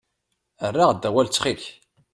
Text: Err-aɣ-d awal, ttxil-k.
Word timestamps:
Err-aɣ-d 0.65 1.07
awal, 1.07 1.27
ttxil-k. 1.27 1.63